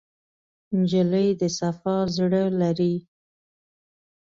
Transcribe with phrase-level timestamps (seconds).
[0.77, 2.95] نجلۍ د صفا زړه لري.